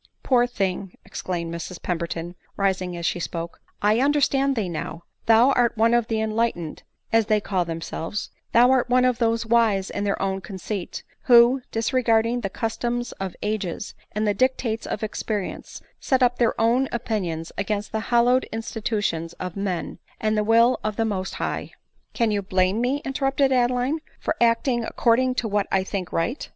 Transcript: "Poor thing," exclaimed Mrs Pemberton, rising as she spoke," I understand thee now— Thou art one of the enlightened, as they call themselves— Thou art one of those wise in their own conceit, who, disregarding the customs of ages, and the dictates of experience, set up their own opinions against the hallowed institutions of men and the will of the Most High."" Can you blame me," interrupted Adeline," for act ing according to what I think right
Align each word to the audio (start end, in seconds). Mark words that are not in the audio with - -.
"Poor 0.23 0.47
thing," 0.47 0.97
exclaimed 1.05 1.53
Mrs 1.53 1.79
Pemberton, 1.79 2.33
rising 2.57 2.97
as 2.97 3.05
she 3.05 3.19
spoke," 3.19 3.61
I 3.83 3.99
understand 3.99 4.55
thee 4.55 4.67
now— 4.67 5.03
Thou 5.27 5.51
art 5.51 5.77
one 5.77 5.93
of 5.93 6.07
the 6.07 6.19
enlightened, 6.19 6.81
as 7.13 7.27
they 7.27 7.39
call 7.39 7.65
themselves— 7.65 8.31
Thou 8.51 8.71
art 8.71 8.89
one 8.89 9.05
of 9.05 9.19
those 9.19 9.45
wise 9.45 9.91
in 9.91 10.03
their 10.03 10.19
own 10.19 10.41
conceit, 10.41 11.03
who, 11.25 11.61
disregarding 11.71 12.41
the 12.41 12.49
customs 12.49 13.11
of 13.21 13.35
ages, 13.43 13.93
and 14.13 14.27
the 14.27 14.33
dictates 14.33 14.87
of 14.87 15.03
experience, 15.03 15.83
set 15.99 16.23
up 16.23 16.39
their 16.39 16.59
own 16.59 16.89
opinions 16.91 17.51
against 17.55 17.91
the 17.91 17.99
hallowed 18.09 18.45
institutions 18.45 19.33
of 19.33 19.55
men 19.55 19.99
and 20.19 20.35
the 20.35 20.43
will 20.43 20.79
of 20.83 20.95
the 20.95 21.05
Most 21.05 21.35
High."" 21.35 21.73
Can 22.15 22.31
you 22.31 22.41
blame 22.41 22.81
me," 22.81 23.03
interrupted 23.05 23.51
Adeline," 23.51 23.99
for 24.19 24.35
act 24.41 24.67
ing 24.67 24.83
according 24.83 25.35
to 25.35 25.47
what 25.47 25.67
I 25.71 25.83
think 25.83 26.11
right 26.11 26.49